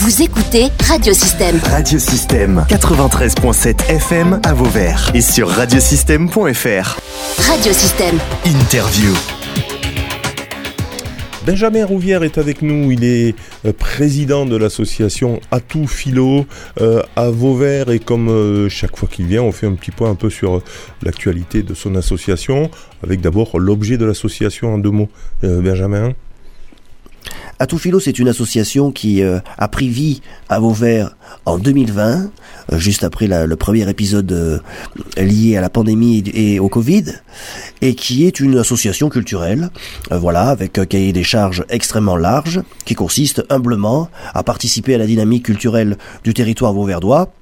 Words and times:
Vous 0.00 0.22
écoutez 0.22 0.68
Radiosystème. 0.88 1.58
Radiosystème 1.64 2.64
93.7 2.68 3.90
FM 3.90 4.40
à 4.44 4.54
Vauvert 4.54 5.10
et 5.12 5.20
sur 5.20 5.48
radiosystème.fr. 5.48 7.00
Radiosystème. 7.50 8.16
Interview. 8.46 9.12
Benjamin 11.44 11.84
Rouvière 11.84 12.22
est 12.22 12.38
avec 12.38 12.62
nous, 12.62 12.92
il 12.92 13.02
est 13.02 13.34
euh, 13.64 13.72
président 13.72 14.46
de 14.46 14.54
l'association 14.54 15.40
Atout 15.50 15.88
Philo 15.88 16.46
euh, 16.80 17.02
à 17.16 17.30
Vauvert 17.30 17.90
et 17.90 17.98
comme 17.98 18.28
euh, 18.28 18.68
chaque 18.68 18.96
fois 18.96 19.08
qu'il 19.10 19.26
vient, 19.26 19.42
on 19.42 19.50
fait 19.50 19.66
un 19.66 19.74
petit 19.74 19.90
point 19.90 20.10
un 20.10 20.14
peu 20.14 20.30
sur 20.30 20.62
l'actualité 21.02 21.64
de 21.64 21.74
son 21.74 21.96
association, 21.96 22.70
avec 23.02 23.20
d'abord 23.20 23.58
l'objet 23.58 23.96
de 23.96 24.04
l'association 24.04 24.74
en 24.74 24.78
deux 24.78 24.90
mots. 24.90 25.08
Benjamin 25.42 26.12
Atout 27.60 27.78
Philo, 27.78 27.98
c'est 27.98 28.18
une 28.18 28.28
association 28.28 28.92
qui 28.92 29.22
a 29.22 29.68
pris 29.68 29.88
vie 29.88 30.20
à 30.48 30.60
Vauvert 30.60 31.16
en 31.44 31.58
2020, 31.58 32.30
juste 32.72 33.02
après 33.02 33.26
le 33.26 33.56
premier 33.56 33.88
épisode 33.90 34.62
lié 35.16 35.56
à 35.56 35.60
la 35.60 35.68
pandémie 35.68 36.22
et 36.34 36.60
au 36.60 36.68
Covid, 36.68 37.04
et 37.80 37.96
qui 37.96 38.26
est 38.26 38.38
une 38.38 38.58
association 38.58 39.08
culturelle, 39.08 39.70
voilà, 40.10 40.50
avec 40.50 40.78
un 40.78 40.86
cahier 40.86 41.12
des 41.12 41.24
charges 41.24 41.64
extrêmement 41.68 42.16
large, 42.16 42.62
qui 42.84 42.94
consiste 42.94 43.44
humblement 43.50 44.08
à 44.34 44.44
participer 44.44 44.94
à 44.94 44.98
la 44.98 45.06
dynamique 45.06 45.44
culturelle 45.46 45.98
du 46.22 46.34
territoire 46.34 46.72
vauverdois 46.72 47.32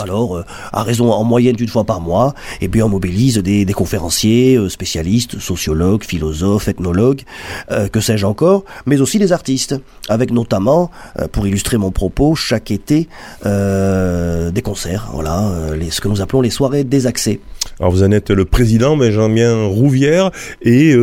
alors, 0.00 0.36
euh, 0.36 0.44
à 0.72 0.82
raison 0.82 1.12
en 1.12 1.24
moyenne 1.24 1.54
d'une 1.54 1.68
fois 1.68 1.84
par 1.84 2.00
mois, 2.00 2.34
et 2.60 2.64
eh 2.64 2.68
bien 2.68 2.86
on 2.86 2.88
mobilise 2.88 3.38
des, 3.38 3.64
conférenciers, 3.66 4.56
euh, 4.56 4.68
spécialistes, 4.68 5.38
sociologues, 5.38 6.04
philosophes, 6.04 6.68
ethnologues, 6.68 7.22
euh, 7.70 7.88
que 7.88 8.00
sais-je 8.00 8.26
encore, 8.26 8.64
mais 8.86 9.00
aussi 9.00 9.18
des 9.18 9.32
artistes, 9.32 9.76
avec 10.08 10.30
notamment, 10.30 10.90
pour 11.32 11.46
illustrer 11.46 11.76
mon 11.76 11.90
propos, 11.90 12.34
chaque 12.34 12.70
été 12.70 13.08
des 13.44 14.62
concerts, 14.62 15.10
voilà, 15.12 15.50
ce 15.90 16.00
que 16.00 16.08
nous 16.08 16.20
appelons 16.20 16.40
les 16.40 16.50
soirées 16.50 16.84
désaxées. 16.84 17.40
Alors 17.80 17.92
vous 17.92 18.02
en 18.02 18.10
êtes 18.10 18.30
le 18.30 18.44
président 18.44 18.96
Benjamin 18.96 19.66
Rouvière 19.66 20.30
et 20.62 20.94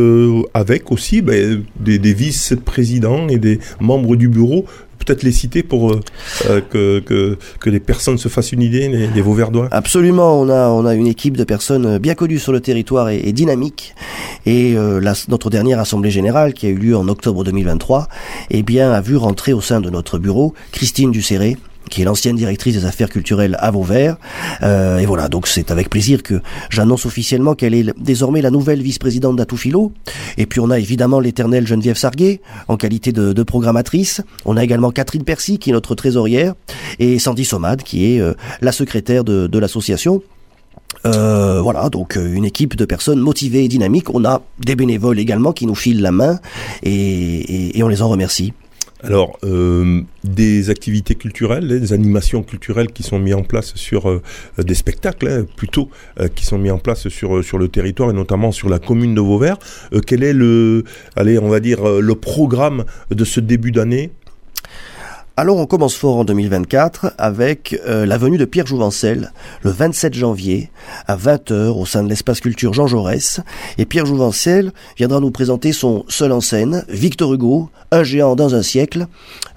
avec 0.54 0.92
aussi 0.92 1.22
ben, 1.22 1.64
des, 1.78 1.98
des 1.98 2.14
vice-présidents 2.14 3.28
et 3.28 3.38
des 3.38 3.58
membres 3.80 4.16
du 4.16 4.28
bureau 4.28 4.66
peut-être 5.04 5.22
les 5.22 5.32
citer 5.32 5.62
pour 5.62 5.92
euh, 5.92 6.00
euh, 6.48 6.60
que, 6.60 7.36
que, 7.60 7.70
les 7.70 7.80
personnes 7.80 8.18
se 8.18 8.28
fassent 8.28 8.52
une 8.52 8.62
idée, 8.62 8.88
les, 8.88 9.06
les 9.06 9.20
Vauverdois 9.20 9.68
Absolument, 9.70 10.40
on 10.40 10.48
a, 10.48 10.68
on 10.68 10.84
a 10.86 10.94
une 10.94 11.06
équipe 11.06 11.36
de 11.36 11.44
personnes 11.44 11.98
bien 11.98 12.14
connues 12.14 12.38
sur 12.38 12.52
le 12.52 12.60
territoire 12.60 13.08
et, 13.08 13.32
dynamique. 13.32 13.94
Et 14.46 14.76
euh, 14.76 15.00
la, 15.00 15.14
notre 15.28 15.50
dernière 15.50 15.78
Assemblée 15.78 16.10
Générale, 16.10 16.54
qui 16.54 16.66
a 16.66 16.70
eu 16.70 16.76
lieu 16.76 16.96
en 16.96 17.08
octobre 17.08 17.44
2023, 17.44 18.08
eh 18.50 18.62
bien, 18.62 18.92
a 18.92 19.00
vu 19.00 19.16
rentrer 19.16 19.52
au 19.52 19.60
sein 19.60 19.80
de 19.80 19.90
notre 19.90 20.18
bureau 20.18 20.54
Christine 20.72 21.10
Ducéré, 21.10 21.56
qui 21.90 22.02
est 22.02 22.04
l'ancienne 22.04 22.36
directrice 22.36 22.74
des 22.74 22.84
affaires 22.84 23.08
culturelles 23.08 23.56
à 23.60 23.70
Vauvert. 23.70 24.16
Euh, 24.62 24.98
et 24.98 25.06
voilà, 25.06 25.28
donc 25.28 25.46
c'est 25.46 25.70
avec 25.70 25.90
plaisir 25.90 26.22
que 26.22 26.40
j'annonce 26.70 27.06
officiellement 27.06 27.54
qu'elle 27.54 27.74
est 27.74 27.92
désormais 27.98 28.42
la 28.42 28.50
nouvelle 28.50 28.82
vice-présidente 28.82 29.36
d'Atoufilo. 29.36 29.92
Et 30.38 30.46
puis 30.46 30.60
on 30.60 30.70
a 30.70 30.78
évidemment 30.78 31.20
l'éternelle 31.20 31.66
Geneviève 31.66 31.96
Sarguet 31.96 32.40
en 32.68 32.76
qualité 32.76 33.12
de, 33.12 33.32
de, 33.32 33.42
programmatrice. 33.42 34.22
On 34.44 34.56
a 34.56 34.64
également 34.64 34.90
Catherine 34.90 35.24
Percy 35.24 35.58
qui 35.58 35.70
est 35.70 35.72
notre 35.72 35.94
trésorière 35.94 36.54
et 36.98 37.18
Sandy 37.18 37.44
Somad 37.44 37.82
qui 37.82 38.14
est 38.14 38.20
euh, 38.20 38.34
la 38.60 38.72
secrétaire 38.72 39.24
de, 39.24 39.58
l'association. 39.58 40.22
Euh, 41.04 41.60
voilà, 41.60 41.88
donc 41.88 42.16
euh, 42.16 42.32
une 42.32 42.44
équipe 42.44 42.76
de 42.76 42.84
personnes 42.84 43.20
motivées 43.20 43.64
et 43.64 43.68
dynamiques. 43.68 44.10
On 44.14 44.24
a 44.24 44.42
des 44.58 44.76
bénévoles 44.76 45.18
également 45.18 45.52
qui 45.52 45.66
nous 45.66 45.74
filent 45.74 46.02
la 46.02 46.12
main 46.12 46.38
et 46.82 47.80
on 47.82 47.88
les 47.88 48.02
en 48.02 48.08
remercie. 48.08 48.52
Alors, 49.04 49.36
euh, 49.42 50.02
des 50.22 50.70
activités 50.70 51.16
culturelles, 51.16 51.66
des 51.66 51.92
animations 51.92 52.42
culturelles 52.44 52.92
qui 52.92 53.02
sont 53.02 53.18
mises 53.18 53.34
en 53.34 53.42
place 53.42 53.74
sur 53.74 54.08
euh, 54.08 54.22
des 54.58 54.74
spectacles, 54.74 55.26
hein, 55.26 55.46
plutôt, 55.56 55.90
euh, 56.20 56.28
qui 56.28 56.44
sont 56.44 56.58
mis 56.58 56.70
en 56.70 56.78
place 56.78 57.08
sur, 57.08 57.42
sur 57.42 57.58
le 57.58 57.66
territoire 57.66 58.10
et 58.10 58.12
notamment 58.12 58.52
sur 58.52 58.68
la 58.68 58.78
commune 58.78 59.14
de 59.14 59.20
Vauvert. 59.20 59.58
quel 60.06 60.22
est 60.22 60.32
le, 60.32 60.84
allez, 61.16 61.38
on 61.38 61.48
va 61.48 61.58
dire, 61.58 61.84
le 61.84 62.14
programme 62.14 62.84
de 63.10 63.24
ce 63.24 63.40
début 63.40 63.72
d'année 63.72 64.12
alors 65.38 65.56
on 65.56 65.64
commence 65.64 65.94
fort 65.94 66.18
en 66.18 66.24
2024 66.24 67.14
avec 67.16 67.80
euh, 67.86 68.04
la 68.04 68.18
venue 68.18 68.36
de 68.36 68.44
Pierre 68.44 68.66
Jouvencel 68.66 69.32
le 69.62 69.70
27 69.70 70.12
janvier 70.12 70.70
à 71.06 71.16
20h 71.16 71.68
au 71.68 71.86
sein 71.86 72.02
de 72.02 72.08
l'espace 72.08 72.40
culture 72.40 72.74
Jean 72.74 72.86
Jaurès. 72.86 73.40
Et 73.78 73.86
Pierre 73.86 74.04
Jouvencel 74.04 74.72
viendra 74.98 75.20
nous 75.20 75.30
présenter 75.30 75.72
son 75.72 76.04
seul 76.08 76.32
en 76.32 76.42
scène, 76.42 76.84
Victor 76.88 77.32
Hugo, 77.32 77.70
un 77.92 78.02
géant 78.02 78.36
dans 78.36 78.54
un 78.54 78.62
siècle. 78.62 79.06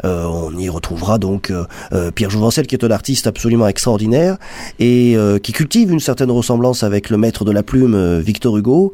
Euh, 0.06 0.24
on 0.24 0.58
y 0.58 0.70
retrouvera 0.70 1.18
donc 1.18 1.52
euh, 1.52 2.12
Pierre 2.12 2.30
Jouvencel 2.30 2.68
qui 2.68 2.76
est 2.76 2.86
un 2.86 2.92
artiste 2.92 3.28
absolument 3.28 3.68
extraordinaire 3.68 4.38
et 4.80 5.18
qui 5.44 5.52
cultive 5.52 5.92
une 5.92 6.00
certaine 6.00 6.32
ressemblance 6.32 6.84
avec 6.84 7.10
le 7.10 7.18
maître 7.18 7.44
de 7.44 7.52
la 7.52 7.64
plume 7.64 8.20
Victor 8.20 8.58
Hugo 8.58 8.94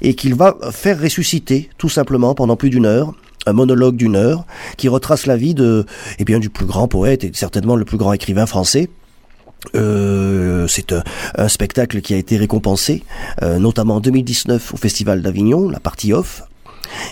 et 0.00 0.14
qu'il 0.14 0.34
va 0.34 0.56
faire 0.70 1.00
ressusciter 1.00 1.68
tout 1.76 1.88
simplement 1.90 2.34
pendant 2.34 2.56
plus 2.56 2.70
d'une 2.70 2.86
heure 2.86 3.14
un 3.46 3.52
monologue 3.52 3.96
d'une 3.96 4.16
heure 4.16 4.46
qui 4.76 4.88
retrace 4.88 5.26
la 5.26 5.36
vie 5.36 5.54
de, 5.54 5.86
eh 6.18 6.24
bien, 6.24 6.38
du 6.38 6.50
plus 6.50 6.66
grand 6.66 6.88
poète 6.88 7.24
et 7.24 7.30
certainement 7.34 7.76
le 7.76 7.84
plus 7.84 7.98
grand 7.98 8.12
écrivain 8.12 8.46
français. 8.46 8.88
Euh, 9.74 10.66
c'est 10.66 10.92
un, 11.36 11.48
spectacle 11.48 12.00
qui 12.00 12.14
a 12.14 12.16
été 12.16 12.36
récompensé, 12.36 13.04
euh, 13.42 13.58
notamment 13.58 13.96
en 13.96 14.00
2019 14.00 14.74
au 14.74 14.76
Festival 14.76 15.22
d'Avignon, 15.22 15.68
la 15.68 15.80
partie 15.80 16.12
off. 16.12 16.42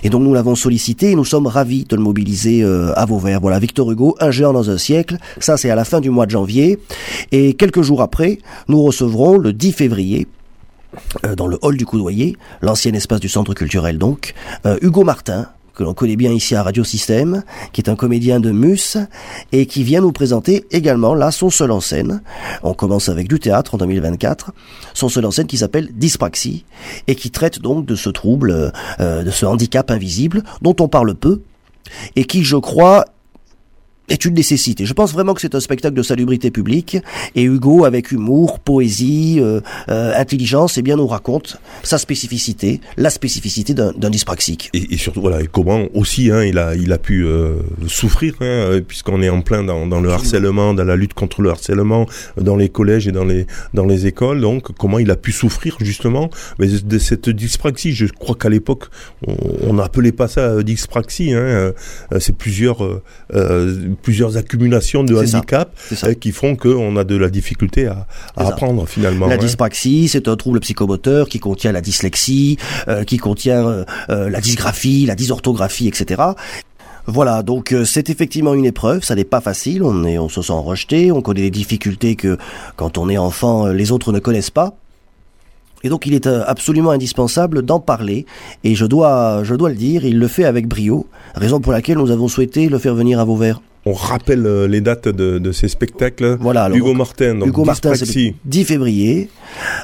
Et 0.03 0.11
donc 0.11 0.23
nous 0.23 0.35
l'avons 0.35 0.57
sollicité 0.57 1.11
et 1.11 1.15
nous 1.15 1.25
sommes 1.25 1.47
ravis 1.47 1.85
de 1.85 1.97
le 1.97 2.03
mobiliser 2.03 2.62
euh, 2.62 2.93
à 2.97 3.07
Vauvert. 3.07 3.41
Voilà, 3.41 3.59
Victor 3.59 3.91
Hugo, 3.91 4.15
un 4.21 4.31
géant 4.31 4.53
dans 4.53 4.69
un 4.69 4.77
siècle, 4.77 5.17
ça 5.39 5.57
c'est 5.57 5.71
à 5.71 5.75
la 5.75 5.85
fin 5.85 6.01
du 6.01 6.11
mois 6.11 6.27
de 6.27 6.33
janvier. 6.33 6.79
Et 7.33 7.55
quelques 7.55 7.83
jours 7.83 8.03
après, 8.03 8.39
nous 8.69 8.83
recevrons 8.83 9.39
le 9.39 9.53
10 9.53 9.73
février 9.73 10.27
dans 11.37 11.47
le 11.47 11.57
hall 11.62 11.77
du 11.77 11.87
Coudoyer, 11.87 12.37
l'ancien 12.62 12.93
espace 12.95 13.21
du 13.21 13.29
centre 13.29 13.55
culturel 13.55 13.97
donc, 13.97 14.35
Hugo 14.83 15.05
Martin, 15.05 15.47
que 15.75 15.82
l'on 15.82 15.94
connaît 15.94 16.16
bien 16.16 16.32
ici 16.32 16.54
à 16.54 16.62
Radio 16.62 16.84
Système, 16.84 17.42
qui 17.72 17.81
est 17.81 17.88
un 17.88 17.97
comédien 17.97 18.41
de 18.41 18.50
Mus 18.50 18.97
et 19.53 19.66
qui 19.66 19.84
vient 19.84 20.00
nous 20.00 20.12
présenter 20.12 20.64
également 20.70 21.14
là 21.14 21.31
son 21.31 21.50
seul 21.50 21.70
en 21.70 21.81
scène. 21.81 22.22
On 22.62 22.75
commence 22.75 23.08
avec 23.08 23.28
du 23.28 23.38
théâtre 23.38 23.75
en 23.75 23.78
2024, 23.78 24.53
son 24.94 25.08
seul 25.08 25.26
en 25.26 25.31
scène 25.31 25.47
qui 25.47 25.58
s'appelle 25.58 25.88
Dyspraxie 25.92 26.64
et 27.06 27.14
qui 27.14 27.31
traite 27.31 27.60
donc 27.60 27.86
de 27.86 27.94
ce 27.94 28.10
trouble, 28.10 28.72
euh, 29.00 29.22
de 29.22 29.31
ce 29.31 29.47
handicap 29.47 29.91
invisible 29.91 30.42
dont 30.62 30.76
on 30.81 30.88
parle 30.88 31.14
peu 31.14 31.42
et 32.16 32.25
qui, 32.25 32.44
je 32.44 32.56
crois, 32.56 33.04
est 34.10 34.25
une 34.25 34.34
nécessité. 34.34 34.84
Je 34.84 34.93
pense 34.93 35.12
vraiment 35.12 35.34
que 35.34 35.41
c'est 35.41 35.54
un 35.54 35.60
spectacle 35.60 35.94
de 35.94 36.03
salubrité 36.03 36.50
publique 36.50 36.98
et 37.34 37.44
Hugo, 37.44 37.84
avec 37.84 38.10
humour, 38.10 38.59
poésie, 38.59 39.38
euh, 39.41 39.60
euh, 39.88 40.12
intelligence, 40.16 40.76
eh 40.78 40.82
bien 40.82 40.97
nous 40.97 41.06
raconte 41.06 41.59
sa 41.82 41.97
spécificité, 41.97 42.81
la 42.97 43.10
spécificité 43.10 43.72
d'un 43.72 44.10
dyspraxique. 44.10 44.70
Et, 44.75 44.94
et, 44.94 44.97
surtout 44.97 45.20
voilà, 45.20 45.41
et 45.41 45.47
comment 45.47 45.87
aussi 45.94 46.31
hein, 46.31 46.43
il 46.43 46.59
a 46.59 46.75
il 46.75 46.93
a 46.93 46.99
pu 46.99 47.25
euh, 47.25 47.54
souffrir 47.87 48.34
hein, 48.41 48.81
puisqu'on 48.87 49.22
est 49.22 49.28
en 49.28 49.43
plein 49.43 49.62
dans, 49.62 49.87
dans, 49.87 50.00
le 50.00 50.10
harcèlement, 50.10 50.75
dans 50.75 50.84
la 50.84 50.97
lutte 50.97 51.15
contre 51.15 51.43
le 51.43 51.50
harcèlement 51.50 52.06
dans 52.37 52.56
les 52.56 52.69
collèges 52.69 53.06
et 53.06 53.12
dans 53.12 53.25
les 53.25 53.47
dans 53.75 53.87
les 53.87 54.06
écoles. 54.06 54.41
Donc 54.41 54.76
comment 54.76 54.99
il 54.99 55.10
a 55.10 55.16
pu 55.16 55.31
souffrir 55.31 55.76
justement 55.81 56.31
de 56.59 56.99
cette 56.99 57.31
dyspraxie. 57.31 57.93
Je 57.93 58.06
crois 58.06 58.34
qu'à 58.34 58.49
l'époque 58.49 58.87
on 59.62 59.75
n'appelait 59.75 60.12
pas 60.12 60.26
ça 60.26 60.62
dyspraxie. 60.62 61.32
Hein, 61.32 61.72
c'est 62.19 62.37
plusieurs 62.37 62.82
plusieurs 64.00 64.37
accumulations 64.37 65.05
de 65.05 65.15
handicaps 65.15 65.71
euh, 66.05 66.15
qui 66.15 66.33
font 66.33 66.56
qu'on 66.56 66.97
a 66.97 67.05
de 67.05 67.16
la 67.16 67.31
difficulté 67.31 67.87
à, 67.87 68.06
apprendre 68.37 68.87
finalement. 68.87 69.27
La 69.27 69.37
dyspraxie, 69.37 70.09
c'est 70.09 70.28
un 70.28 70.37
trouble 70.37 70.61
psychomoteur 70.61 71.28
qui 71.28 71.38
contient 71.38 71.72
la 71.72 71.81
dyslexie, 71.81 72.59
euh, 72.88 73.05
qui 73.05 73.19
contient 73.19 73.66
euh, 73.66 73.84
la 74.09 74.41
dysgraphie, 74.41 75.06
la 75.06 75.15
dysorthographie, 75.15 75.88
etc. 75.88 76.22
Voilà, 77.06 77.43
donc 77.43 77.75
c'est 77.84 78.11
effectivement 78.11 78.55
une 78.55 78.66
épreuve, 78.66 79.03
ça 79.03 79.15
n'est 79.15 79.25
pas 79.25 79.41
facile, 79.41 79.83
on, 79.83 80.05
est, 80.05 80.19
on 80.19 80.29
se 80.29 80.43
sent 80.43 80.52
rejeté, 80.52 81.11
on 81.11 81.23
connaît 81.23 81.41
des 81.41 81.50
difficultés 81.50 82.14
que 82.14 82.37
quand 82.76 82.99
on 82.99 83.08
est 83.08 83.19
enfant, 83.19 83.69
les 83.69 83.91
autres 83.91 84.12
ne 84.12 84.19
connaissent 84.19 84.50
pas. 84.50 84.75
Et 85.82 85.88
donc 85.88 86.06
il 86.06 86.14
est 86.14 86.26
absolument 86.26 86.91
indispensable 86.91 87.62
d'en 87.62 87.81
parler, 87.81 88.26
et 88.64 88.75
je 88.75 88.85
dois, 88.85 89.43
je 89.44 89.55
dois 89.55 89.70
le 89.70 89.76
dire, 89.76 90.05
il 90.05 90.19
le 90.19 90.29
fait 90.29 90.44
avec 90.44 90.69
brio, 90.69 91.06
raison 91.35 91.58
pour 91.58 91.73
laquelle 91.73 91.97
nous 91.97 92.11
avons 92.11 92.29
souhaité 92.29 92.69
le 92.69 92.79
faire 92.79 92.94
venir 92.94 93.19
à 93.19 93.25
Vauvert 93.25 93.61
on 93.90 93.92
rappelle 93.92 94.46
euh, 94.46 94.69
les 94.69 94.81
dates 94.81 95.08
de, 95.08 95.38
de 95.38 95.52
ces 95.52 95.69
spectacles. 95.69 96.37
Voilà, 96.40 96.70
Hugo 96.70 96.94
Martin, 96.94 97.34
donc 97.34 97.48
Hugo 97.48 97.64
Martin, 97.64 97.94
c'est 97.94 98.06
le 98.06 98.32
10 98.44 98.64
février 98.64 99.28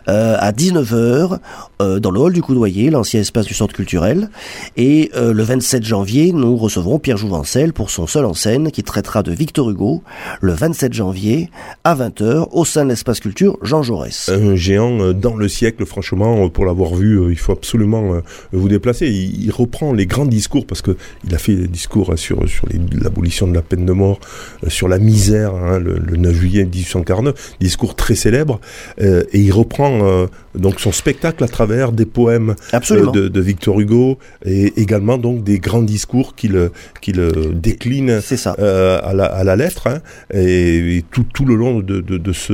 euh, 0.08 0.36
à 0.38 0.52
19h 0.52 1.38
euh, 1.82 1.98
dans 1.98 2.10
le 2.10 2.20
hall 2.20 2.32
du 2.32 2.42
Coudoyer, 2.42 2.90
l'ancien 2.90 3.20
espace 3.20 3.46
du 3.46 3.54
centre 3.54 3.74
culturel. 3.74 4.30
Et 4.76 5.10
euh, 5.16 5.32
le 5.32 5.42
27 5.42 5.84
janvier, 5.84 6.32
nous 6.32 6.56
recevrons 6.56 6.98
Pierre 6.98 7.16
Jouvencel 7.16 7.72
pour 7.72 7.90
son 7.90 8.06
seul 8.06 8.24
en 8.24 8.34
scène 8.34 8.70
qui 8.70 8.82
traitera 8.82 9.22
de 9.22 9.32
Victor 9.32 9.70
Hugo 9.70 10.02
le 10.40 10.52
27 10.52 10.92
janvier 10.92 11.50
à 11.84 11.94
20h 11.94 12.48
au 12.52 12.64
sein 12.64 12.84
de 12.84 12.90
l'espace 12.90 13.20
culture 13.20 13.58
Jean 13.62 13.82
Jaurès. 13.82 14.28
Un 14.28 14.54
géant 14.54 15.12
dans 15.12 15.36
le 15.36 15.48
siècle, 15.48 15.84
franchement, 15.84 16.48
pour 16.48 16.64
l'avoir 16.64 16.94
vu, 16.94 17.30
il 17.30 17.38
faut 17.38 17.52
absolument 17.52 18.20
vous 18.52 18.68
déplacer. 18.68 19.08
Il, 19.08 19.44
il, 19.44 19.50
reprend 19.50 19.92
les 19.92 20.06
grands 20.06 20.26
discours 20.26 20.66
parce 20.66 20.82
que 20.82 20.96
il 21.26 21.34
a 21.34 21.38
fait 21.38 21.54
des 21.54 21.68
discours 21.68 22.12
sur, 22.16 22.48
sur 22.48 22.68
l'abolition 23.00 23.46
de 23.46 23.54
la 23.54 23.62
peine 23.62 23.86
de 23.86 23.92
mort 23.96 24.20
euh, 24.64 24.70
sur 24.70 24.88
la 24.88 24.98
misère, 24.98 25.54
hein, 25.54 25.78
le, 25.78 25.98
9 26.16 26.34
juillet 26.34 26.64
1849, 26.64 27.56
discours 27.60 27.94
très 27.94 28.14
célèbre, 28.14 28.60
et 28.98 29.26
il 29.32 29.52
reprend 29.52 30.26
donc 30.54 30.80
son 30.80 30.92
spectacle 30.92 31.42
à 31.44 31.48
travers 31.48 31.92
des 31.92 32.06
poèmes 32.06 32.54
de, 32.72 33.28
de, 33.28 33.40
Victor 33.40 33.80
Hugo 33.80 34.18
et 34.44 34.80
également 34.80 35.18
donc 35.18 35.44
des 35.44 35.58
grands 35.58 35.82
discours 35.82 36.34
qu'il 36.34 36.70
qu'il 37.00 37.20
décline 37.52 38.20
à, 38.46 39.12
la, 39.14 39.24
à 39.24 39.44
la 39.44 39.56
lettre. 39.56 39.88
Hein, 39.88 40.00
et, 40.32 41.04
tout, 41.10 41.24
tout 41.32 41.44
le 41.44 41.54
long 41.54 41.80
de, 41.80 42.00
de, 42.00 42.16
de 42.18 42.32
ce, 42.32 42.52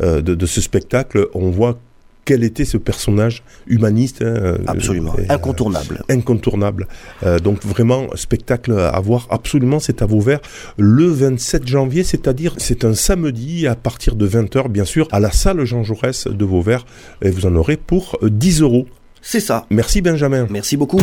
de, 0.00 0.20
de 0.20 0.46
ce 0.46 0.60
spectacle, 0.60 1.28
on 1.34 1.50
voit 1.50 1.78
quel 2.26 2.44
était 2.44 2.66
ce 2.66 2.76
personnage 2.76 3.42
humaniste. 3.66 4.20
Hein, 4.20 4.26
euh, 4.26 4.58
absolument, 4.66 5.14
euh, 5.18 5.24
incontournable. 5.30 6.02
incontournable. 6.10 6.88
Euh, 7.22 7.38
donc 7.38 7.64
vraiment, 7.64 8.08
spectacle 8.16 8.78
à 8.78 9.00
voir, 9.00 9.26
absolument, 9.30 9.78
c'est 9.78 10.02
à 10.02 10.06
Vauvert 10.06 10.40
le 10.76 11.06
27 11.06 11.66
janvier, 11.66 12.04
c'est-à-dire 12.04 12.54
c'est 12.58 12.84
un 12.84 12.94
samedi 12.94 13.66
à 13.66 13.74
partir 13.76 14.16
de 14.16 14.28
20h, 14.28 14.68
bien 14.68 14.84
sûr, 14.84 15.08
à 15.12 15.20
la 15.20 15.30
salle 15.30 15.64
Jean 15.64 15.82
Jaurès 15.82 16.26
de 16.26 16.44
Vauvert, 16.44 16.84
et 17.22 17.30
vous 17.30 17.46
en 17.46 17.54
aurez 17.54 17.78
pour 17.78 18.18
10 18.22 18.60
euros. 18.60 18.86
C'est 19.22 19.40
ça. 19.40 19.66
Merci 19.70 20.02
Benjamin. 20.02 20.46
Merci 20.50 20.76
beaucoup. 20.76 21.00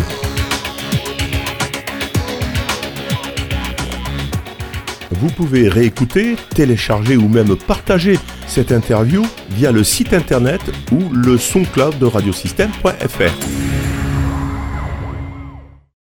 Vous 5.13 5.29
pouvez 5.29 5.69
réécouter, 5.69 6.35
télécharger 6.55 7.17
ou 7.17 7.27
même 7.27 7.55
partager 7.55 8.19
cette 8.47 8.71
interview 8.71 9.23
via 9.51 9.71
le 9.71 9.83
site 9.83 10.13
internet 10.13 10.61
ou 10.91 11.13
le 11.13 11.37
SoundCloud 11.37 11.99
de 11.99 12.05
radiosystème.fr. 12.05 13.72